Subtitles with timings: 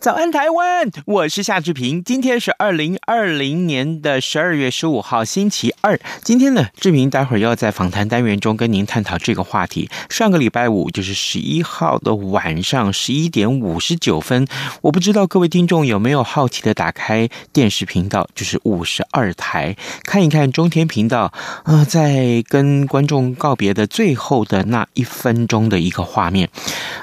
[0.00, 0.90] 早安，台湾！
[1.04, 2.02] 我是夏志平。
[2.02, 6.00] 今天是二零二零年的十二月十五号，星期二。
[6.24, 9.90] 今天呢，志平待会儿要在访谈单元中跟您探讨这个话题。
[10.08, 14.46] 上个礼拜五，就是十一号的晚上十一点五十九分，
[14.80, 21.24] 我不知道各位听众有没有好奇的打开电视频道，就是五十二台，看一看中天频道
[21.64, 26.48] 啊、呃，在跟观众告别的最后的那一分钟的一个画面。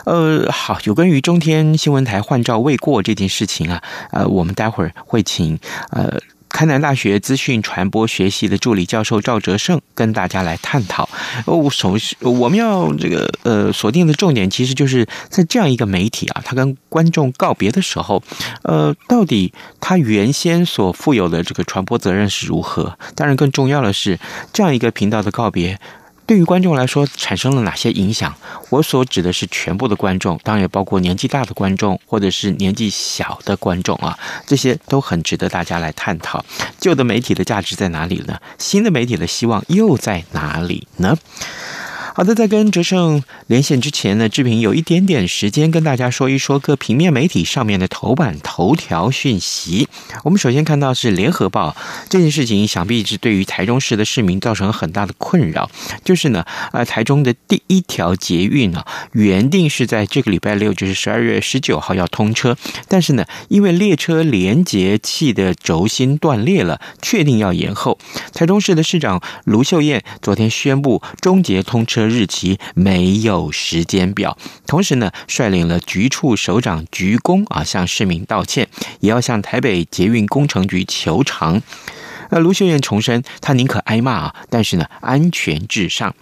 [0.05, 5.59] 呃，好，有关于中天新闻台换照未过这件事情啊，呃，我们待会儿会请
[5.91, 11.09] 呃开南大学资讯传播学系的助理教授赵哲胜跟大家来探讨。
[11.45, 18.23] 哦，首先我们要这个呃锁定的重点，其实就是在这样一个媒体啊，他跟观众告别的时候，
[18.63, 22.97] 呃，到底他原先所负有的这个传播责任是如何？
[23.13, 24.17] 当然，更重要的是
[24.53, 25.77] 这样一个频道的告别。
[26.27, 28.35] 对于观众来说，产生了哪些影响？
[28.69, 36.43] 我所指的是全部的观众，当然也包括年纪大的观众，或者是年纪小的观众啊，这些都很值得大家来探讨。
[36.77, 38.37] 旧的媒体的价值在哪里呢？
[38.57, 41.17] 新的媒体的希望又在哪里呢？
[42.17, 49.87] 好的，在跟哲胜连线之前呢，志平有一点点时间跟大家说一说各平面媒体上面的头版头条讯息。
[50.23, 51.77] 我们首先看到是联合报
[52.09, 55.69] 这件事情，想必是对于台中市的市民造成很大的困扰。
[56.03, 62.57] 就是呢，呃，台中的第一条捷运啊，原定是在这个礼拜六，就是十二月十九号要通车，
[62.87, 67.99] 但是呢，因为列车连接器的轴心断裂了，确定要延后。
[68.33, 72.06] 台中市的市长卢秀燕昨天宣布终结通车。
[72.07, 78.67] 日期没有时间表，同时呢，率领了局处首长鞠躬啊，向市民道歉，
[78.99, 81.61] 也要向台北捷运工程局求偿。
[82.29, 86.13] 那，卢秀燕重申，她宁可挨骂啊，但是呢，安全至上。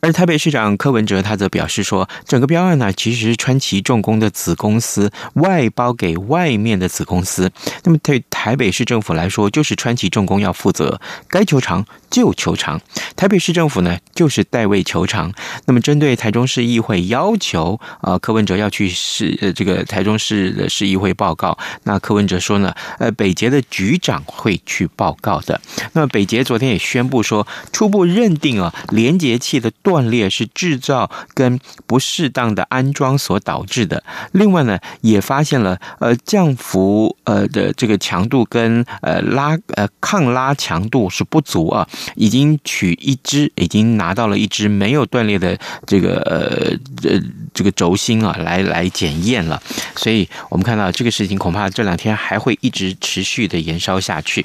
[0.00, 7.50] 而台北市长柯文哲他则表示说，整个标案呢，其实是川崎重工的子公司外包给外面的子公司。
[7.84, 12.80] 那么对台北市政府来说，就是川崎重工要负责，该求偿就求偿。
[13.16, 15.32] 台北市政府呢，就是代为求偿。
[15.66, 25.60] 那么针对台中市议会要求啊，柯文哲要去市呃这个台中市的市议会报告，那柯文哲说呢，呃北捷的局长会去报告的。
[25.92, 29.57] 那么北捷昨天也宣布说，初步认定啊连接器。
[29.60, 34.02] 的断裂是制造跟不适当的安装所导致的。
[34.32, 47.20] 另外呢，也发现了呃降幅呃的这个强度跟呃拉呃抗拉强度是不足啊，已经取一支，已经拿到了一支没有断裂的这个呃呃
[47.52, 49.60] 这个轴心啊来来检验了。
[49.96, 54.44] 所以我们看到这个事情恐怕这两天还会一直持续的延烧下去。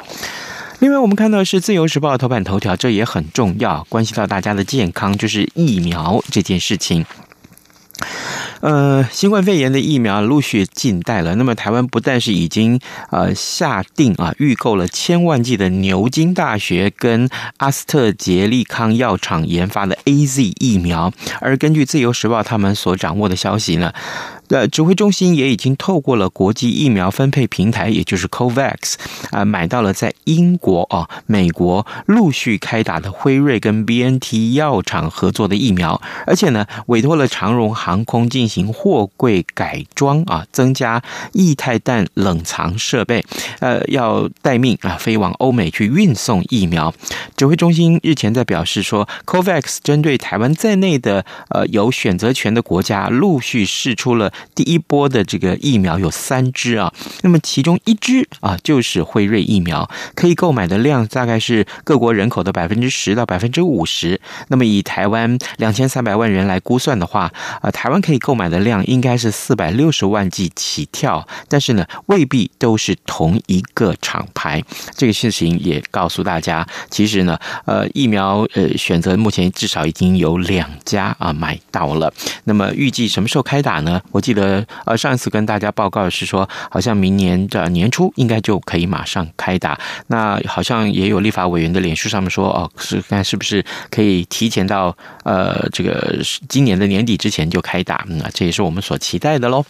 [0.84, 7.06] 另外，我们看到是《自由时报》的头版头条，这也很重要，关系到大家的健康，就是疫苗这件事情。
[8.60, 11.36] 呃，新冠肺炎的疫苗陆续进代了。
[11.36, 23.94] 那么，台湾不但是已经呃下定啊预购了千万剂的牛津大学跟阿斯特捷利康药厂研发的 AZ 疫苗，而根据《自由时报》他们所掌握的消息呢。
[24.54, 28.94] 呃，指挥中心也已经透过了国际疫苗分配平台，也就是 COVAX
[29.32, 43.26] 啊，买到了在英国啊、美国陆续开打的辉瑞跟 BNT 药厂合作的疫苗，而且呢，委托了长荣航空进行货柜改装啊，增加液态氮冷藏设备，
[43.60, 46.94] 呃，要待命啊，飞往欧美去运送疫苗。
[47.36, 54.32] 指挥中心日前在表示说，COVAX 针对台湾在内的呃有选择权的国家，陆续试出了。
[54.56, 56.92] 第一波的这个疫苗有三支啊，
[57.22, 64.20] 那么其中一支啊就是辉瑞疫苗，可以购买的量大概是各国人口的百分之十到百分之五十。
[64.48, 67.32] 那么以台湾两千三百万人来估算的话，
[67.62, 74.64] 啊，台湾可以购买的量应该是四百六十万剂起跳，但是呢，未必都是同一个厂牌。
[74.96, 82.12] 这个事情也告诉大家，其实呢，呃，疫苗呃选择目前至少已经有两家啊买到了。
[82.46, 84.02] 那么预计什么时候开打呢？
[84.12, 84.23] 我。
[84.24, 89.78] 记得呃上一次跟大家报告是说，好像明年的年初应该就可以马上开打。
[90.08, 96.18] 那好像也有立法委员的脸书上面说，哦，是看是不是可以提前到呃这个
[96.48, 98.04] 今年的年底之前就开打？
[98.08, 99.64] 那、嗯、这也是我们所期待的喽。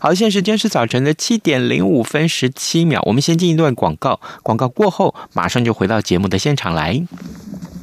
[0.00, 7.00] 好，现在时间是早晨的七点零五分十七秒，我们先进一段广告，广告过后马上就回到节目的现场来。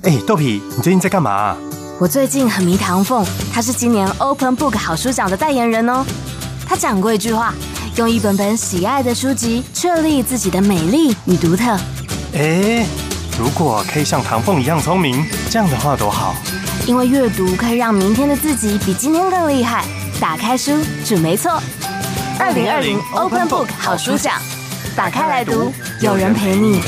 [0.03, 1.57] 哎，豆皮，你最近在干嘛？
[1.99, 6.05] 我最近很迷唐凤，他是今年 Open Book 好书奖的代言人哦。
[6.63, 7.55] 他讲过一句话：
[7.95, 11.75] 用一本本喜爱的书籍，确立自己的美丽与独特。
[12.35, 12.85] 哎，
[13.39, 16.35] 如果可以像唐凤一样聪明，这样的话多好。
[16.85, 19.83] 因为阅读可以让明天的自己比今天更厉害。
[20.19, 21.59] 打开书，准没错。
[22.39, 24.35] 二零二零 Open Book 好书奖，
[24.95, 26.79] 打开来读，有人陪你。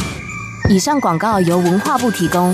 [0.69, 2.53] 以上广告由文化部提供。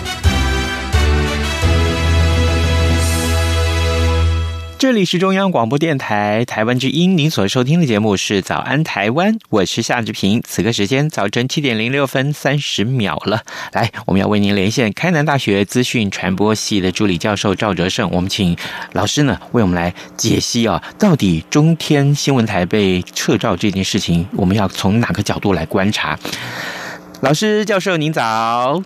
[4.81, 10.41] 这里是中央广播电台台湾之音，您所收听的节目是《早安台湾》，我是夏志平。
[10.43, 13.43] 此刻时间早晨七点零六分三十秒了，
[13.73, 18.57] 来，我们要为您连线开南大学资讯传播系的助理教授赵哲胜，我们请
[18.93, 26.17] 老师呢为我们来解析啊，到底中天新闻台被撤照这件事情，我们要从哪个角度来观察？
[27.19, 28.81] 老师、教授，您早。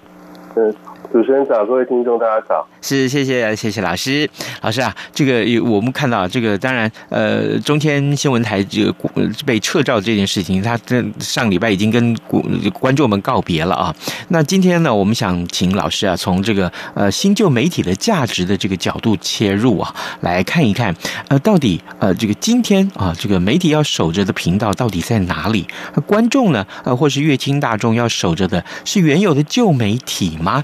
[0.57, 0.75] 嗯。
[1.13, 2.67] 主持人早，各位听众大家早。
[2.87, 4.29] 是，谢谢，谢谢老师。
[4.61, 8.93] 老师啊，这个我们看到这个，当然，呃，中天新闻台这个
[9.43, 12.15] 被撤照这件事情，他这上礼拜已经跟
[12.71, 13.95] 观众们告别了啊。
[14.27, 20.95] 那今天呢，我们想请老师啊，从这个呃新旧媒体的价值的这个角度切入啊，来看一看，
[21.29, 25.65] 呃，到底呃这个今天啊，这个媒体要守着的频道到底在哪里？
[26.05, 30.63] 观众呢，呃，或是乐听大众要守着的是原有的旧媒体吗？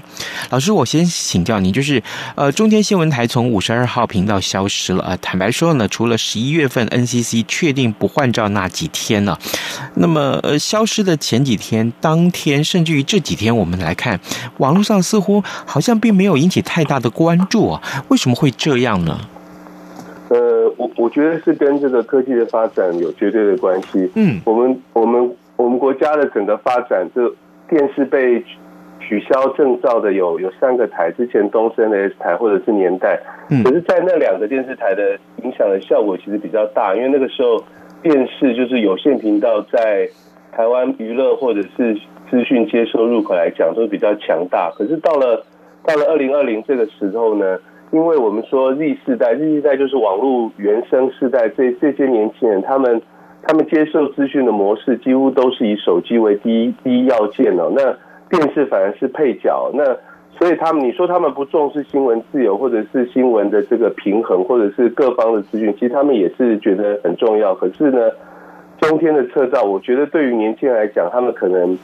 [0.50, 2.00] 老师，我先请教您，就是
[2.34, 5.18] 呃，中天新闻台从五十二号频道消失了啊。
[5.20, 9.36] 坦白说呢，除了十一月份 NCC 确定不换照那几天呢，
[9.94, 14.18] 那么呃，消失的前几天、当天，甚至于这几天，我们来看
[14.58, 17.82] 网络上似乎好像并没有引起太大的关注啊。
[18.08, 19.18] 为什么会这样呢？
[20.28, 24.10] 呃，我我觉得是跟这个科技的发展有绝对的关系。
[24.14, 27.28] 嗯，我们我们我们国家的整个发展，这
[27.68, 28.44] 电视被。
[29.08, 33.20] 取消证照的有有三个台，之前东森的 S 台或者是年代，
[33.64, 37.62] 可是，在那两个电视台的影响的效果其实比较大，因为那个时候
[38.02, 40.08] 电视就是有线频道，在
[40.52, 41.94] 台湾娱乐或者是
[42.30, 44.70] 资讯接收入口来讲都比较强大。
[44.76, 45.44] 可是到了
[45.84, 47.58] 到了二零二零这个时候呢，
[47.90, 53.02] 因为我们说 Z 世代，Z 世代就是网络原生世代，这这些年轻人他们
[53.42, 57.94] 他们接受资讯的模式几乎都是以手机为第一第一要件哦，那。
[58.32, 59.84] 电视反而是配角，那
[60.38, 67.54] 所以他们，你说他们不重视新闻自由，或者是新闻的这个平衡，或者是各方的资讯，其实他们也是觉得很重要。
[67.54, 68.10] 可是呢，
[68.80, 71.78] 中天的撤照，我觉得对于年轻人来讲，他们可能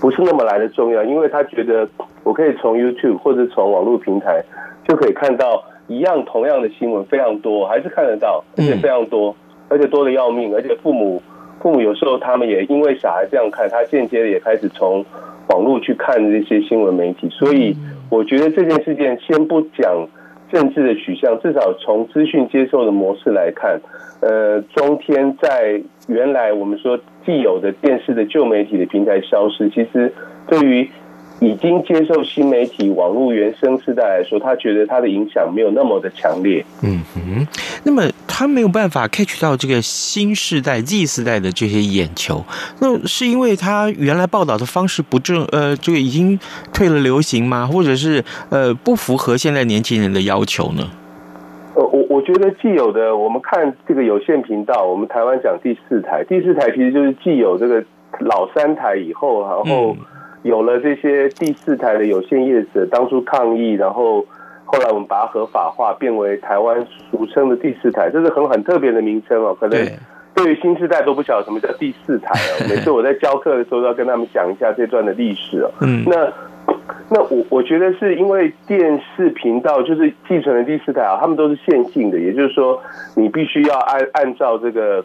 [0.00, 1.88] 不是那么来的重要，因为他觉得
[2.22, 4.40] 我可以从 YouTube 或者从网络平台
[4.86, 9.34] 就可以看到一样同样的新闻非常多，还是看得到，而且非常多，
[9.68, 11.20] 而且多的要命，而且父母
[11.60, 15.04] 父母有时候他们也因为小孩这样看，他间接的也开始从。
[15.50, 17.74] 网络去看这些新闻媒体，所以
[18.10, 20.06] 我觉得这件事件先不讲
[20.52, 23.80] 政治的取向，至少从资讯接受的模式来看，
[24.20, 30.12] 呃，中天在原来我们说既有的电视的旧媒体的平台消失，其实
[30.46, 30.86] 对于。
[31.40, 36.64] 已经接受新媒体网络原生世代来说，他觉得他的影响没有那么的强烈。
[36.82, 37.46] 嗯哼，
[37.84, 42.44] 那么他没有办法 catch 到这个新世代 Z 世代的这些眼球，
[42.80, 46.36] 那是因为他原来报道的方式不正，呃，这个已经
[46.72, 47.66] 退了流行吗？
[47.66, 50.90] 或者是呃不符合现在年轻人的要求呢？
[51.76, 57.84] 呃，我我觉得既有的，我们看这个有线频道，我们台湾讲第四台，第四台其实就是既有这个
[58.18, 59.92] 老三台以后，然后。
[59.92, 59.96] 嗯
[60.42, 64.24] 有了这些第四台的有线业者当初抗议，然后
[64.64, 69.56] 后来我们把它合法化，变为台湾俗称的第四台，这是很很特别的名称哦。
[69.58, 69.86] 可能
[70.34, 72.66] 对于新世代都不晓得什么叫第四台哦。
[72.70, 75.70] 每次我在教课的时候，都要跟他们讲一下这段的历史哦。
[75.80, 76.32] 嗯，那
[77.10, 82.80] 那我我觉得是因为电视频道就是继承了第四台啊，他们都是线性的，也就是说
[83.16, 85.04] 你必须要按按照这个。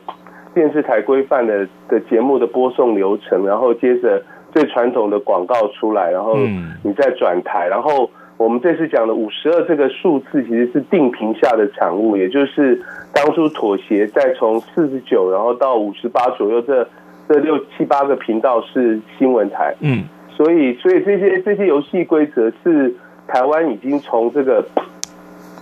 [0.55, 4.21] 电视台规范的的节目的播送流程，然后接着
[4.53, 6.35] 最传统的广告出来，然后
[6.83, 12.81] 你再转台，然后我们这次讲的五十二这个数字其实是定频下的产物，也就是
[13.13, 16.87] 当初妥协，再从四十九然后到五十八左右，这
[17.27, 22.93] 这六七八个频道是新闻台，嗯，所以所以这些这些游戏规则是
[23.27, 24.63] 台湾已经从这个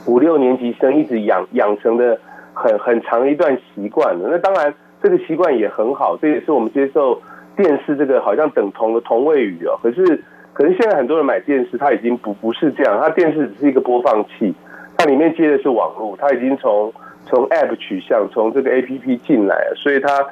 [0.05, 2.19] 五六年级生一直养养成的。
[2.53, 4.71] 很很长一段习惯了，那当然
[5.01, 7.19] 这个习惯也很好，这也是我们接受
[7.61, 9.77] 电视这个好像等同的同位语哦。
[9.83, 14.53] 可是，可是现在很多人买电视，它已经不不是这样，它电视只是一个播放器，
[14.97, 16.93] 它里面接的是网络，它已经从
[17.25, 20.25] 从 App 取向，从这个 APP 进来了，所以它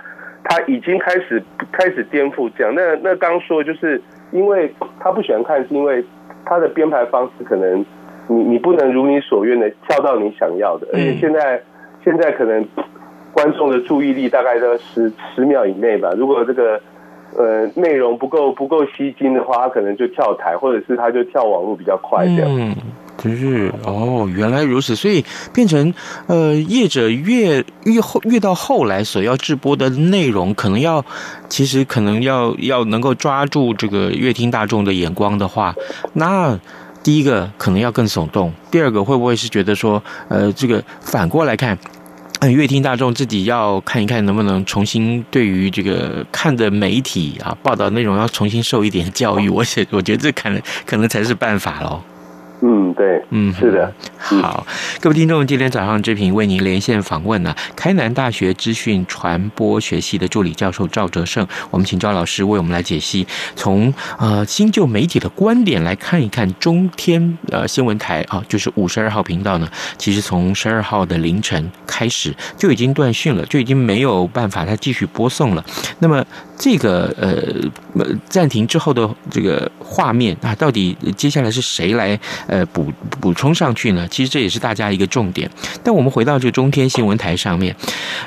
[0.43, 2.73] 它已经开始开始颠覆这样。
[2.75, 6.03] 那那刚说就是因为他不喜欢看，是因为
[6.45, 7.85] 他的编排方式可能
[8.27, 11.61] 你你不能如你所愿的跳到你想要的，而且现在。
[12.01, 12.65] 现在可能
[13.33, 16.09] 观众的注意力大概在十十秒以内吧。
[16.17, 16.81] 如果这个
[17.37, 22.47] 呃内容不够不够吸睛的话，他可能就跳台，或者是他就跳网络比较快这样。
[22.49, 22.75] 嗯，
[23.17, 25.93] 就是哦，原来如此，所以变成
[26.27, 31.03] 呃业者越越后越到后来所要直播的内容，可能要
[31.47, 35.73] 其实可能要要能够抓住这个乐听大众的眼光的话，
[36.13, 36.59] 那。
[37.01, 41.75] 第一个可能要更耸动，第二个会不会是觉得说，呃，这个反过来看，
[42.41, 52.01] 嗯，乐听大众自己要看一看能不能重新对于这个看的媒体啊报道内容要重新受一点教育，我想我觉得这可能可能才是办法喽。
[52.61, 54.67] 嗯，对，嗯，是的，好，
[54.99, 63.25] 各位听众，今天早上志平为您连线访问呢，开南大学资讯传播学系的助理教授赵哲胜，我们请赵老师为我们来解析，
[63.55, 75.63] 从呃新旧媒体的观点来看一看中天呃新闻台啊，就是五十二号频道呢，其实从十二号的凌晨开始就已经断讯了，就已经没有办法再继续播送了。
[75.99, 76.25] 那么
[76.57, 82.19] 这个呃暂停之后的这个画面啊，到底接下来是谁来？
[82.49, 82.91] 呃，补
[83.21, 85.49] 补充上去呢，其实这也是大家一个重点。
[85.83, 87.75] 但我们回到这个中天新闻台上面，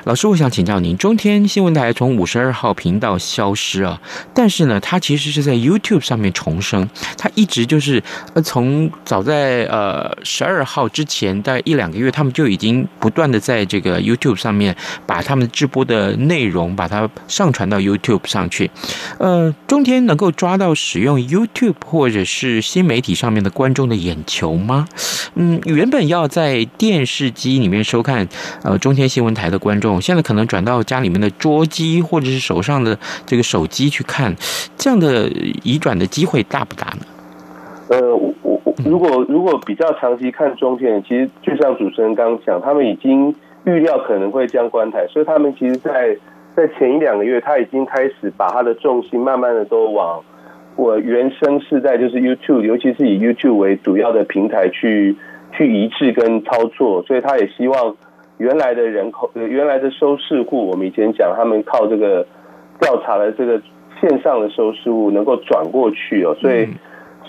[0.05, 4.01] 老师，我想请教您，中天新闻台从五十二号频道消失啊，
[4.33, 6.89] 但是呢，它其实是在 YouTube 上面重生，
[7.19, 8.03] 它一直就是
[8.35, 14.75] 呃，从早在呃十二号之前大概一两个月，他们就已经不断的在这个 YouTube 上面
[15.05, 18.71] 把他们直播的内容把它上传到 YouTube 上去。
[19.19, 24.87] 呃，中天能够抓到使用 YouTube 或者是新媒体上面的观众的眼眼球吗？
[25.35, 28.29] 嗯，原本要在电视机里面收看
[28.63, 34.35] 呃中天新闻台的观众，现在可能转到家里面的桌机或者是手上的这个手机去看，
[34.77, 35.27] 这样的
[35.63, 37.07] 移转的机会大不大呢？
[37.89, 46.17] 呃，我我如果如果比较长期看中天，其实就像主持人刚刚讲，他们已经预料可能会将关台，所以他们其实在
[46.55, 50.21] 在前一两个月，他已经开始把他的重心慢慢的都往。
[50.75, 55.15] 我原生世代就是 YouTube，尤其是以 YouTube 为主要的平台去
[55.53, 57.95] 去移植跟操作，所以他也希望
[58.39, 62.27] 原来的人口、原来的收视户，我们以前讲他们靠这个
[62.81, 63.61] 调查的这个
[64.01, 66.67] 线上的收视户能够转过去哦，所以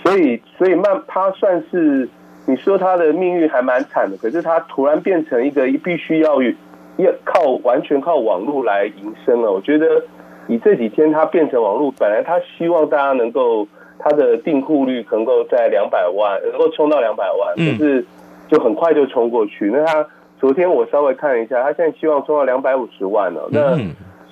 [0.01, 2.07] 所以所以慢，他算是
[2.47, 10.01] 你说他的命运还蛮惨的，可是他突然变成一个必须要要靠完全靠网络来营生了，我觉得。
[10.47, 13.65] 以这几天它变成网络，本来他希望大家能够
[13.97, 18.05] 它的订户率能够在两百万，能够冲到两百万，可是
[18.49, 19.71] 就很快就冲过去。
[19.71, 20.05] 那他
[20.39, 23.47] 昨天我稍微看了一下，他现在希望冲到两百五十万了。
[23.51, 23.77] 那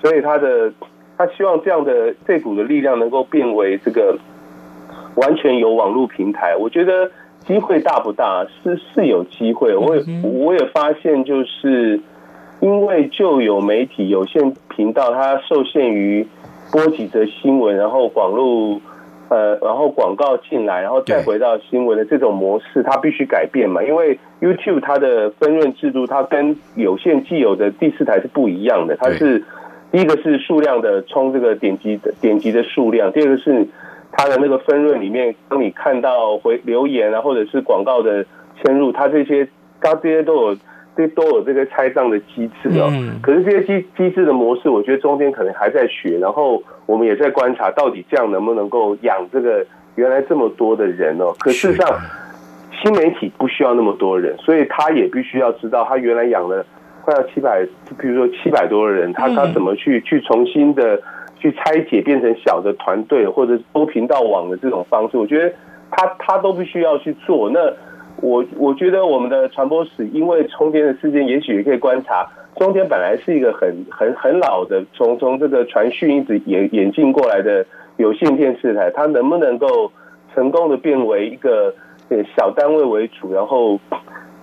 [0.01, 0.71] 所以他的
[1.17, 4.17] 他希望这样的这股的力量能够变为这个
[5.15, 7.09] 完全有网络平台，我觉得
[7.47, 8.45] 机会大不大？
[8.63, 9.77] 是是有机会。
[9.77, 12.01] 我也我也发现就是。
[12.63, 16.25] 因为就有媒体有线频道，它受限于
[16.71, 18.81] 播几则新闻，然后广路
[19.29, 23.83] 呃，然后广告进来，然后再回到新闻的这种模式，它必须改变嘛。
[23.83, 28.95] 因为 YouTube 它的分润制度，它跟有线既有的第四台是不一样的。
[28.95, 29.43] 它是
[29.91, 33.67] 第一个是数量的冲这个点击的点击的数量，第二个是
[34.11, 38.25] 它的那个分润里面，当你看到回留言啊，或者是广告的
[38.63, 39.47] 嵌入，它这些
[39.79, 40.57] 它这些都有。
[41.01, 42.87] 这都有这个拆账的机制哦，
[43.23, 49.65] 可是这些机机制的模式，我觉得中间可能还在学，然后我们也在观察，到底这样能不能够养这个
[49.95, 51.33] 原来这么多的人哦？
[51.39, 51.99] 可事实上，
[52.83, 56.63] 新媒体不需要那么多人，所以他也必须要知道，他原来养了
[57.03, 57.65] 快要七百，
[57.97, 61.01] 比如说七百多个人，他他怎么去去重新的
[61.39, 65.51] 去拆解，变成小的团队或者多频道网的这种方式，我觉得
[65.89, 67.73] 他他都必须要去做那。
[68.21, 77.65] 我我觉得我们的传播史，因为中天的事件，也许也可以观察中天本来是一个很很很老的，从从这个传讯一直演演进过来的
[77.97, 79.91] 有线电视台，它能不能够
[80.33, 81.73] 成功的变为一个
[82.37, 83.79] 小单位为主，然后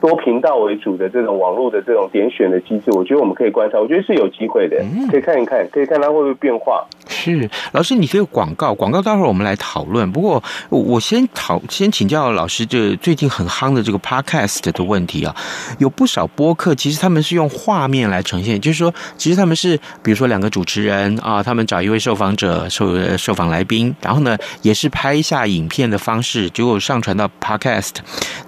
[0.01, 4.77] 多频道为主的这种网络的这种点选的机制，我觉得我们可以观察，我觉得是有机会的，
[5.11, 6.87] 可以看一看，可以看它会不会变化。
[7.19, 10.11] 是老师，你这个广告，广告待会儿我们来讨论。
[10.13, 15.35] 不过我先讨先请教老师，这最近很夯的这个 podcast 的问题啊，
[15.79, 27.95] 有不少播客其实他们是用画面来呈现，就是说，其实他们是比如说两个主持人啊，他们找一位受访者、受受访来宾，然后呢也是拍一下影片的方式，结果上传到 podcast。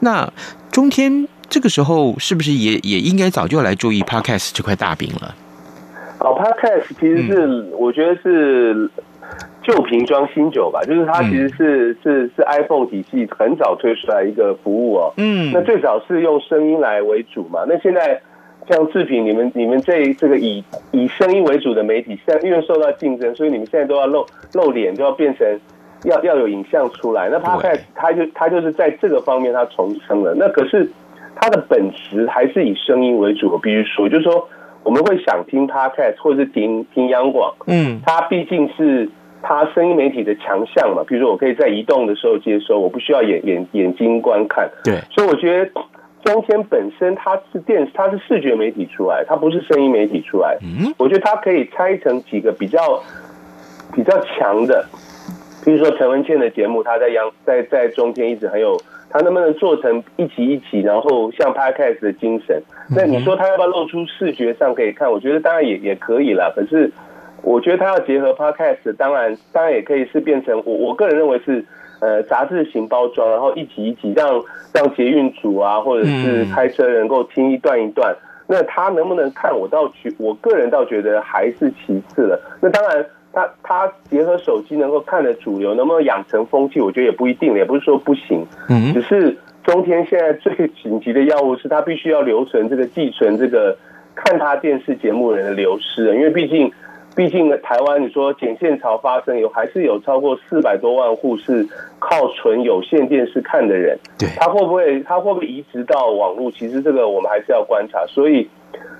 [0.01, 0.33] 那
[0.71, 5.35] 中天这个时候是不是也也应该早就来注意 podcast 这块大饼了？
[6.21, 8.91] 哦，Podcast 其实是、嗯、我觉得是
[9.63, 15.15] 旧瓶装新酒吧，就是它其实是、嗯、是是 iPhone 体系很早推出来一个服务哦。
[15.17, 18.21] 嗯，那最早是用声音来为主嘛，那现在
[18.69, 20.63] 像志平你们你们这这个以
[20.93, 25.59] 以声音为主的媒体，现在因为受到竞争，所以你们现在都要露露脸，都要变成
[26.05, 27.31] 要要有影像出来。
[27.31, 30.35] 那 Podcast 它就它就是在这个方面它重生了。
[30.35, 30.87] 那可是
[31.35, 34.47] 它的本质还是以声音为主，我必须说，就是说。
[34.83, 39.09] 我们会想听 Podcast 或者是听听央广，嗯，它毕竟是
[39.43, 41.05] 它声音媒体的强项嘛。
[41.07, 44.71] 比如说，我可以在移动的时候接收，我不需要眼眼眼睛观看。
[44.83, 45.71] 对，所以我觉得
[46.25, 50.57] 中天本身它是电视，它是视觉媒体出来，它不是声音媒体出来。
[50.63, 53.03] 嗯，我觉得它可以拆成几个比较
[53.95, 54.87] 比较强的，
[55.65, 58.81] 比如说陈文茜的节目，她在央在在中天一直很有。
[59.11, 62.63] 他能不能做成一集一集，然后像 Podcast 的精神？
[62.95, 65.11] 那你说他要不要露出视觉上可以看？
[65.11, 66.53] 我觉得当然也也可以啦。
[66.55, 66.91] 可是
[67.43, 71.65] 我觉得他要结合 Podcast，当然当然也可以是变成我我个人认为是
[72.01, 74.41] 呃杂志型包装，然后一集一集让
[74.73, 78.15] 让捷运组啊或者是开车人能够听一段一段。
[78.47, 79.57] 那他能不能看？
[79.59, 82.41] 我倒觉我个人倒觉得还是其次了。
[82.63, 83.05] 那当然。
[83.33, 86.81] 他他结合手机能够看的主流，能不能养成风气？
[86.81, 88.45] 我觉得也不一定，也不是说不行。
[88.69, 93.77] 嗯，只是中天现在最紧急的要物是，他必须要留存这个寄存这个
[94.17, 96.73] 看他电视节目人的流失，因为毕竟
[97.15, 101.65] 毕竟台湾你说剪线潮发生有，还是有超过四百多万户是
[102.01, 103.97] 靠纯有线电视看的人。
[104.19, 106.51] 对，他会不会他会不会移植到网络？
[106.51, 108.05] 其实这个我们还是要观察。
[108.09, 108.49] 所以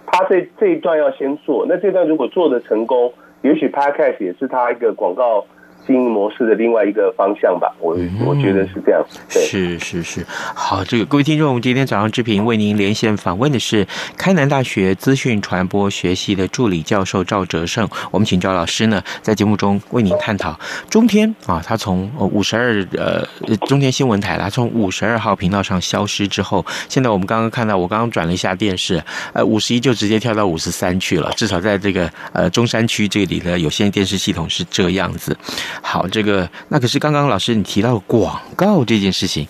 [0.07, 3.13] 他这这一段要先做，那这段如果做的成功。
[3.43, 5.47] 也许 Podcast 也是他一个广告
[5.87, 9.05] 经营模式的另外一个方向吧，我我觉得是这样。
[9.29, 17.89] 对，是是是，好，这个各位听众，今天早上志平为您连线访问的是开南大学资讯传播学系的助理教授赵哲胜。
[18.11, 23.27] 我们请赵老师呢，在节目中为您探讨中天啊，他从五十二呃
[23.67, 35.37] 中天新闻台，他从五十二号频道上消失之后，现在我们刚刚看到，我刚刚转了一下电视，呃，五十一就直接跳到五十三去了，至少在这个呃中山区这里的有线电视系统是这样子。
[35.83, 39.47] 好，这个那可是刚刚老师你提到广告这件事情，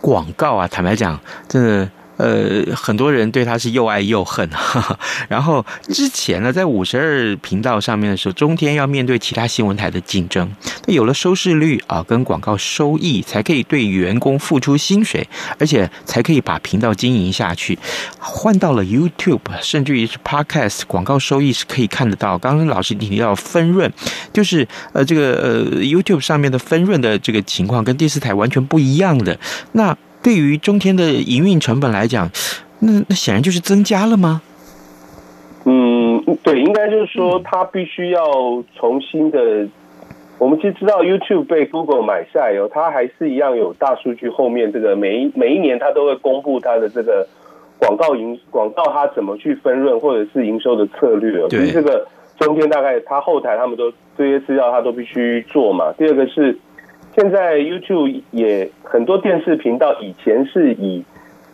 [0.00, 1.90] 广告啊，坦白讲，真的。
[2.22, 4.48] 呃，很多人对他是又爱又恨。
[5.28, 10.48] 然后之前呢，在五十二频道上面的时候，中天要面对其他新闻台的竞争，
[10.86, 15.26] 那有了收视率啊，跟广告收益，才可以对员工付出薪水，
[15.58, 17.76] 而且才可以把频道经营下去。
[18.20, 22.38] 换到了 YouTube，甚至于是 Podcast，广告收益是可以看得到。
[22.38, 23.92] 刚刚老师提到分润，
[24.32, 29.36] 就是呃，这个呃 YouTube 上面的分润的这个情况，跟电视台完全不一样的。
[29.72, 32.30] 那对于中天的营运成本来讲，
[32.78, 34.40] 那那显然就是增加了吗？
[35.64, 38.22] 嗯，对，应该就是说，它必须要
[38.76, 39.66] 重新的。
[40.38, 44.28] 我们其实知道，YouTube 被 Google 买下以后，它还是一样有大数据。
[44.28, 47.26] 后面这个每一每一年，它都会公布它的这个
[47.78, 51.48] 广告营广告，它怎么去分润或者是营收的策略。
[51.48, 52.06] 所以这个
[52.38, 55.92] 中间大概它后台他们都这些资料，它都必须做嘛。
[55.98, 56.56] 第二个是。
[57.14, 61.04] 现在 YouTube 也很多电视频道，以前是以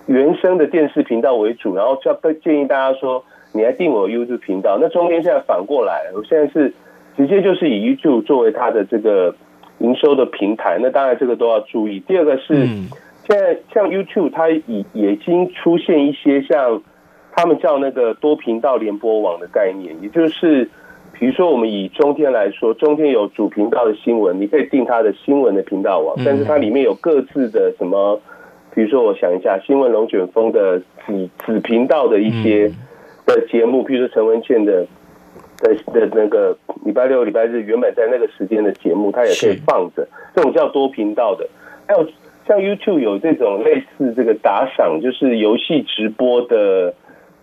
[0.06, 4.78] 原生的电视频道为主，然后就要建议大家说，你来订我 YouTube 频道。
[4.80, 6.72] 那中间现在反过来，我现在是
[7.16, 9.34] 直接就是以 YouTube 作为它的这个
[9.78, 10.78] 营收的平台。
[10.80, 11.98] 那当然这个都要注意。
[12.06, 12.54] 第二个是
[13.26, 16.80] 现在像 YouTube，它已已经出现一些像
[17.32, 20.70] 他们叫那个多频道联播网的概念，也就是。
[21.18, 28.20] 比如说，我们以中天来说，中天有主频道的新闻，你可以定它的新闻的频道网，但是它里面有各自的什么，
[28.72, 32.70] 比如说我想一下，新闻龙卷风的子子频道的一些
[33.26, 34.86] 的节目，比如说陈文茜的
[35.58, 41.44] 的的那个礼拜六、礼拜日原本在那个时间的节目，它也可以放着，这种叫多频道的。
[41.88, 42.06] 还有
[42.46, 46.94] 像 YouTube 有这种类似这个打赏，就是游戏直播的。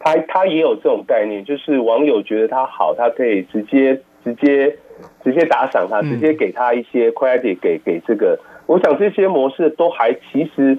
[0.06, 4.78] 他他也有这种概念，就是网友觉得他好，他可以直接直接
[5.24, 8.40] 直接打赏他，直接给他一些 credit 给给这个。
[8.68, 10.78] 我想这些模式都还其实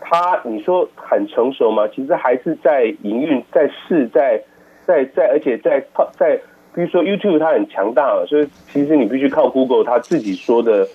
[0.00, 1.88] 他你说很成熟吗？
[1.88, 4.40] 其实还是在营运，在试，在
[4.86, 6.36] 在在，而且在在
[6.72, 10.86] 比如说 YouTube 它很强大了，所以其实你必须靠 Google 他自己说的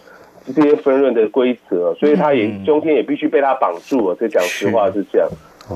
[0.56, 4.16] 这些分润的规则，所以他也中间也必须被他绑住了。
[4.18, 5.28] 这讲实话是这样，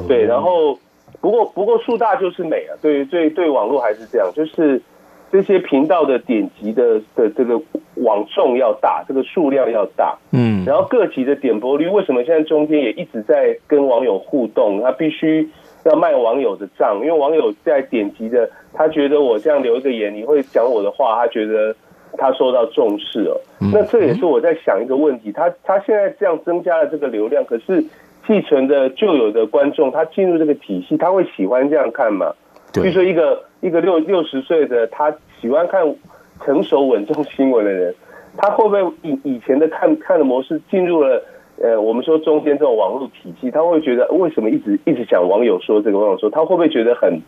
[0.08, 0.80] 对，然后。
[1.28, 2.72] 不过，不过树大就是美啊！
[2.82, 4.82] 对对对，网络还是这样，就是
[5.30, 7.62] 这些频道的点击的的这个
[7.96, 14.82] 网众要大，这个数量要大，嗯，然后各级的点播率，为什么现在中间也一直在跟网友互动？
[14.82, 15.50] 他必须
[15.84, 21.76] 要卖网友的账，因为网友在点击的，他觉得我这样留一个言，你会讲我的话，他觉得
[22.18, 23.36] 他受到重视哦。
[23.74, 27.84] 那这也是我在想一个问题，他他现在这样增加了这个流量，可是。
[28.28, 32.34] 继承的旧有的观众，他进入这个体系，他会喜欢这样看嘛？
[32.74, 35.96] 比如说一个一个六六十岁的，他喜欢看
[36.42, 37.96] 成熟稳重新闻的人，
[38.36, 41.24] 他会不会以以前的看看的模式进入了
[41.60, 47.20] 呃，我们说中间这种网络体系，他会觉得为什么一直一直讲网友说这个网友说，他会不会觉得很，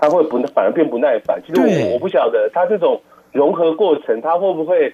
[0.00, 1.40] 他会不反而变不耐烦？
[1.46, 4.92] 其实我我不晓得他这种融合过程，他会不会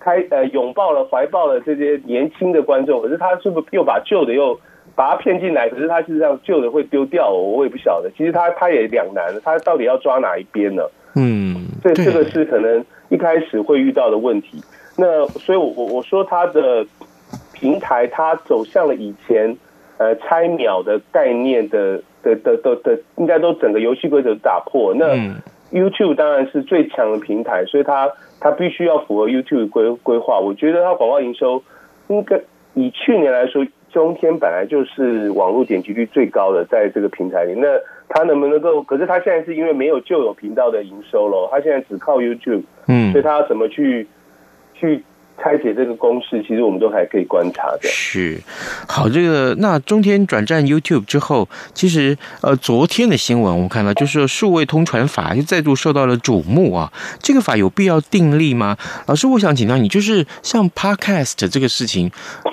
[0.00, 4.58] 开呃拥抱了怀抱了这些年轻的观众，可是他是不是又把旧的又
[4.96, 8.10] 把他骗进来，可是他事实上旧的会丢掉，我也不晓得。
[8.16, 10.82] 其实他他也两难，他到底要抓哪一边呢？
[11.14, 14.58] 嗯，这这个是可能一开始会遇到的问题。
[14.96, 16.86] 那所以我，我我说他的
[17.52, 19.54] 平台，他走向了以前
[19.98, 24.94] 呃拆秒的概念的的的的的，应该都整个游戏规则打破。
[24.94, 25.14] 那
[25.70, 30.38] YouTube 当然是最强的平台，所以他他必须要符合 YouTube 规规划。
[30.38, 31.62] 我觉得他广告营收
[32.08, 32.40] 应该
[32.72, 33.62] 以去年来说。
[33.96, 37.66] 中天本来就是网络点击率最高的，在这个平台里，那
[38.10, 38.82] 他能不能够？
[38.82, 44.06] 可是他现在是因为没有旧有频道的营收了，他现在只靠 YouTube，嗯，所以他要怎么去
[44.74, 45.02] 去
[45.42, 46.42] 拆解这个公式？
[46.42, 47.88] 其实我们都还可以观察的。
[47.88, 48.38] 是，
[48.86, 56.92] 好，这个那中天转战 YouTube 之后，其实呃，昨天的新闻我们看到，就是数位通传法又再度受到了瞩目啊。
[57.20, 58.76] 这个法有必要订立吗？
[59.06, 62.10] 老师，我想请教你，就是像 Podcast 这个事情，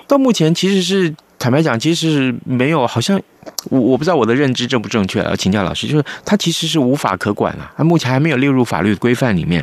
[0.07, 1.13] 到目前其实是。
[1.43, 3.21] 坦白讲，其实是没有，好像
[3.69, 5.85] 我我不知道我的认知正不正确，要请教老师。
[5.85, 9.61] 就是它其实是无法可管了，它目前还没有列入法律规范里面。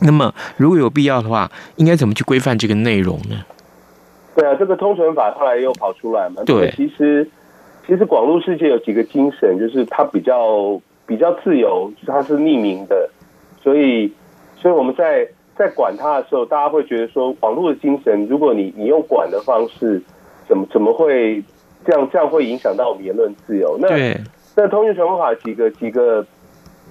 [0.00, 3.36] 那么，如果有必要的话，应该怎么去规范这个内容呢？
[4.34, 6.42] 对啊，这个通传法后来又跑出来嘛。
[6.44, 7.30] 对，其实
[7.86, 13.08] 其实广路世界有几个精神，就是它比较比较自由，就是它是匿名的，
[13.62, 14.12] 所以
[14.60, 20.02] 所以我们在在管它的时候，大家会觉得说，网络的精神，如果你你用管的方式。
[20.52, 21.42] 怎么怎么会
[21.82, 22.06] 这样？
[22.12, 23.78] 这样会影响到我们言论自由？
[23.80, 23.88] 那
[24.54, 26.26] 那通讯传播法几个几个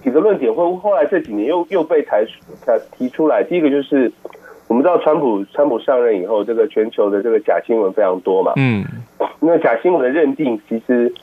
[0.02, 2.26] 几个论点会后来这几年又又被抬
[2.98, 3.44] 提出来。
[3.44, 4.12] 第一个就是
[4.68, 8.54] 我们知道川普川普上任以后，这个全球的这个假新闻非常多嘛。
[8.56, 8.84] 嗯，
[9.40, 11.14] 那假新闻的认定其实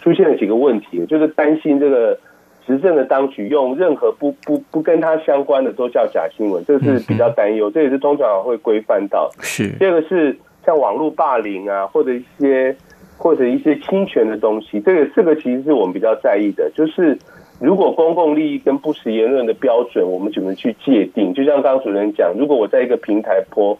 [0.00, 2.16] 出现了几个问题，就是担心这个
[2.64, 7.68] 执政的当局用任何不不不跟他相关的都叫假新闻，这是比较担忧。
[7.68, 9.28] 这也是通传法会规范到。
[9.40, 10.38] 是，第二个是。
[10.64, 12.74] 像网络霸凌啊，或者一些
[13.16, 16.70] 或者一些侵权的东西，这个这个其实是我们比较在意的。
[16.74, 17.16] 就是
[17.60, 21.32] 如果公共利益跟不实言论的标准，我们怎么去界定？
[21.32, 23.76] 就像刚刚主持人讲，如果我在一个平台 po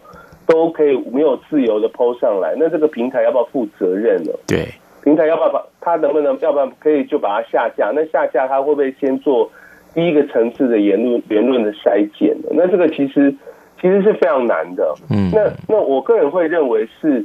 [0.47, 4.33] 都可以没有自由的上来，那这个平台要不要负责任呢？
[4.47, 4.69] 对，
[5.03, 7.91] 平台要不要把它能不能要不然可以就把它下架？
[7.95, 9.51] 那下架它会不会先做
[9.95, 12.51] 第一个层次的言论言论的筛检呢？
[12.53, 13.35] 那这个其实。
[13.85, 14.95] 其实是非常难的。
[15.11, 17.23] 嗯，那那我个人会认为是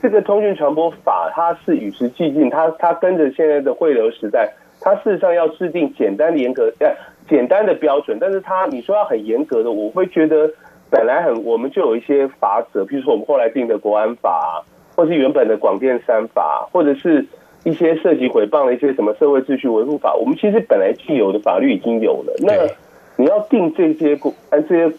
[0.00, 6.90] 这个通讯传播法，它是与时俱进，它它跟着现在的汇流时代，它事实上要制定简单的严格呃
[7.28, 10.50] 简单的标准，但是它你说要很严格的，我会觉得
[10.88, 14.64] 本来很我们就有一些法则，比如说我们后来定的国安法，
[14.96, 17.26] 或是原本的广电三法，或者是
[17.64, 22.32] 一些涉及诽谤的一些什么社会秩序维护法，我们其实本来既有的法律已经有了。
[22.38, 22.54] 那
[23.22, 24.96] 你要定这些按这些。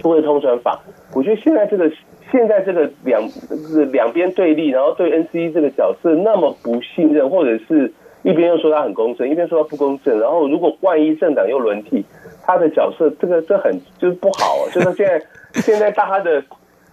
[0.00, 0.80] 数位通传法，
[1.14, 1.90] 我觉得现在这个
[2.30, 12.04] 现在这个两是两边对立，然后对 NCE 这个角色那么不信任，或者是一边又说他很公正，一边说他不公正，然后如果万一政党又轮替，
[12.42, 15.22] 他的角色这个这很就是不好，啊， 就是现在
[15.60, 16.42] 现在大家的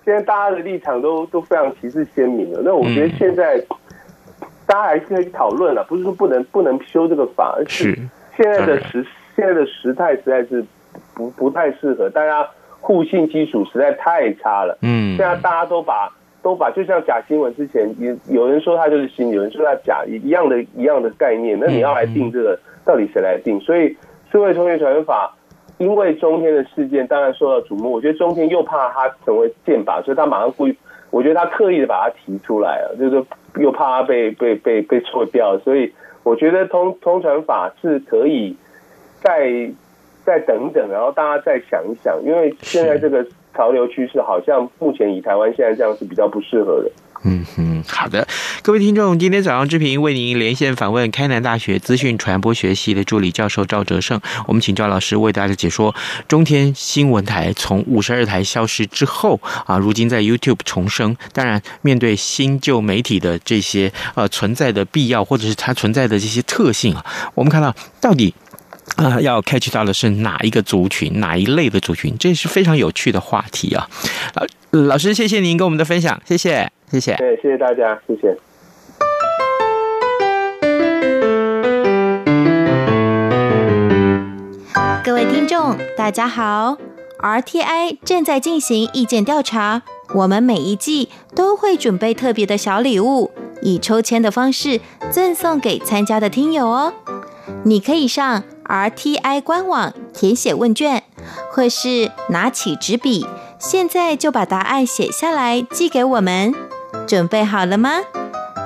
[0.05, 2.61] 现在大家的立场都都非常旗帜鲜明了。
[2.63, 3.59] 那我觉得现在
[4.65, 7.97] 大家还是可以讨论了，不是说不能不能修这个法，而是
[8.37, 10.63] 现在的时现在的时态实在是
[11.15, 12.09] 不不太适合。
[12.09, 12.47] 大家。
[12.83, 14.77] 互信基础实在太差了。
[14.81, 23.57] 嗯，现在大家都把都把就像假新闻之前有有人说它就是新，有人说它假，一样的一样的概念，那你要来定这个，到底谁来定？
[23.61, 23.95] 所以
[24.29, 25.33] 社会通讯传声法
[25.77, 30.77] 因为中天的事件当然受到瞩目，我觉得中天又怕他成为箭靶，所以他马上故意，
[31.09, 33.23] 我觉得他刻意的把它提出来了，就是
[33.61, 35.93] 又怕他被被被被错掉，所以
[36.23, 38.55] 我觉得通通传法是可以
[39.21, 39.71] 再
[40.25, 43.25] 再等等，然后大家再想一想，因为现在这个。
[43.55, 46.91] 潮流趋势好像目前以台湾现在这样是比较不适合的。
[47.23, 48.27] 嗯哼，好的，
[48.63, 55.93] 各位听众，今天早上之平为您连线访问开南大学资讯传播学系的助理教授赵哲胜，我们请赵老师为大家解说
[56.27, 61.15] 中天新闻台从五十二台消失之后啊，如今在 YouTube 重生。
[61.31, 67.05] 当然，面对新旧媒体的这些呃存在的必要，或者是它存在的这些特性啊，
[67.35, 68.33] 我们看到到底。
[68.97, 72.15] 啊，要 catch 到的是哪一个族群，哪一类的族群？
[72.19, 73.89] 这是非常有趣的话题啊！
[74.71, 78.37] 老老师，谢谢您跟我们的分享，谢谢，谢谢，对，谢谢大家，谢谢。
[85.03, 86.77] 各位听众，大家好
[87.19, 89.81] ，RTI 正在进行意见调查，
[90.13, 96.93] 我们每一季都会准备特别的小礼物，以抽签的方式赠送给参加的听友哦。
[97.63, 98.43] 你可以上。
[98.65, 101.03] RTI 官网填写问卷，
[101.51, 103.25] 或是拿起纸笔，
[103.59, 106.53] 现在就把答案写下来寄给我们。
[107.07, 108.01] 准备好了吗？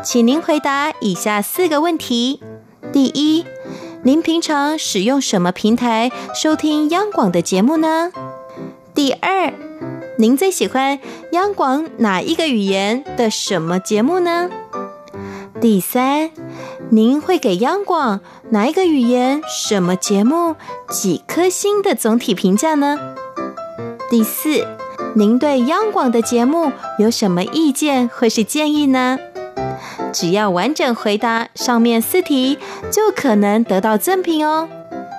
[0.03, 2.41] 请您回答以下四个问题：
[2.93, 3.45] 第一，
[4.03, 8.11] 您平常使用什么平台收听央广的节目呢？
[8.93, 9.51] 第二，
[10.17, 10.99] 您最喜欢
[11.31, 14.49] 央广哪一个语言的什么节目呢？
[15.59, 16.29] 第三，
[16.89, 18.21] 您会给央广
[18.51, 20.55] 哪一个语言、什么节目
[20.89, 22.97] 几颗星的总体评价呢？
[24.09, 24.65] 第四，
[25.15, 29.19] 您对央广的节目有什么意见或是建议呢？
[30.13, 32.57] 只要完整回答上面四题，
[32.89, 34.69] 就可能得到赠品哦。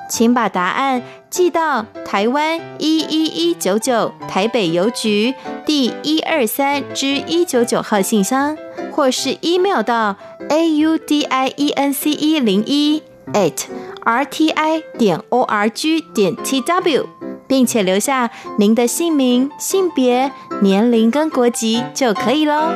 [0.09, 5.35] 请把答案寄到台湾一一一九九台北邮局
[5.67, 8.57] 第一二三之一九九号信箱，
[8.91, 10.17] 或是 email 到
[10.49, 13.03] a u d i e n c e 零一
[13.35, 13.65] at
[14.03, 17.07] r t i 点 o r g 点 t w，
[17.47, 22.75] 并且留下您的姓名、性别、年龄跟国籍就可以喽。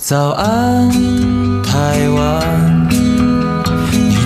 [0.00, 0.90] 早安，
[1.64, 2.75] 台湾。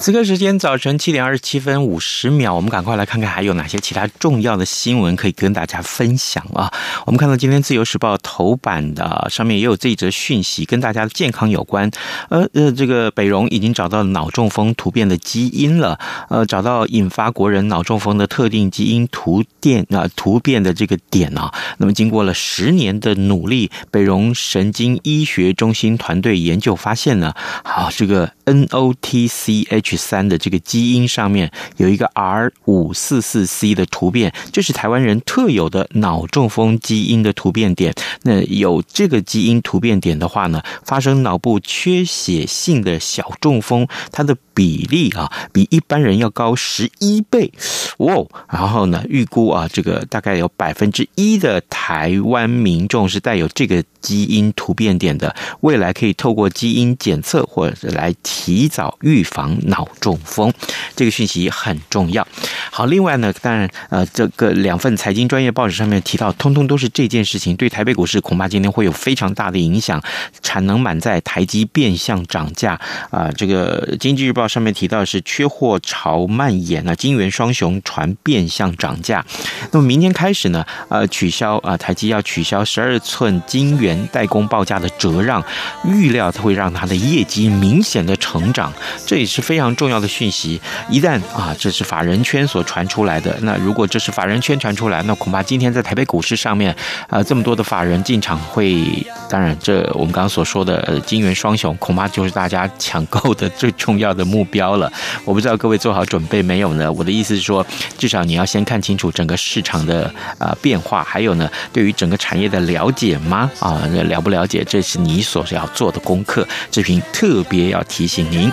[0.00, 6.72] 此刻时间早晨七点二十七分五十秒，我们赶快来看看还有哪些其他重要的新闻可以跟大家分享啊！
[7.04, 11.90] 我们看到今天《自由时报》头版的上面也有这一则讯息，跟大家的健康有关。
[12.30, 15.98] 呃呃，这个北荣已经找到脑中风突变的基因了，
[16.30, 21.52] 呃，找到引发国人脑中风的特定基因突变啊突变的这个点啊。
[21.76, 29.89] 那么经过了十年的努力，北荣神经医学中心团队研究发现呢，好这个 NOTCH。
[29.96, 37.94] 三的这个基因上面有一个 R 五四四 C 的突变，这是台湾人特有的脑中风基因的突变点。
[38.22, 47.50] 那有这个基因突变点的话呢，发生脑部缺血性的小中风，它的比例啊比一般人要高十一倍，
[47.96, 48.14] 哇！
[48.50, 59.56] 然后呢，预估啊，这个大概有百分之一的台湾民众是带有这个基因突变点的，未来可以透过基因检测或者来提早预防。
[59.70, 60.52] 脑中风，
[60.96, 62.26] 这个讯息很重要。
[62.72, 70.02] 好，另外呢，当然，呃，这个两份财经专业报纸上面提到，通通都是这件事情，对台北股市恐怕今天会有非常大的影响。
[70.42, 73.30] 产能满载，台积变相涨价啊！
[73.36, 79.24] 这个经济日报上面提到是缺货潮蔓延啊，晶圆双雄传变相涨价。
[79.72, 85.42] 那么明天开始呢，呃，取消啊，台积要取消十二寸晶圆代工报价的折让，
[85.86, 88.70] 预料它会让它的业绩明显的成长，
[89.06, 89.70] 这也是非常。
[89.76, 90.60] 重要的讯息，
[90.90, 93.38] 一旦啊，这是法人圈所传出来的。
[93.42, 96.74] 那如果这是法人圈传出来，那恐怕今天在台北股市上面
[97.08, 98.84] 啊、这么多的法人进场会，
[99.28, 104.90] 当然这我们刚刚所说的呃金元双雄，恐怕就是大家抢购的最重要的目标了。
[105.24, 106.90] 我不知道各位做好准备没有呢？
[106.92, 107.66] 我的意思是说，
[107.98, 110.04] 至少你要先看清楚整个市场的
[110.38, 113.50] 啊、呃、变化，还有呢，对于整个产业的了解吗？
[113.58, 116.46] 啊，了不了解，这是你所要做的功课。
[116.70, 118.50] 志平特别要提醒您。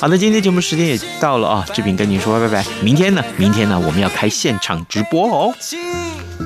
[0.00, 2.64] 好的，今天节目时间也到了啊，志平跟您说拜拜。
[2.80, 3.22] 明天呢？
[3.36, 3.78] 明天呢？
[3.78, 6.45] 我们要开现场直播哦。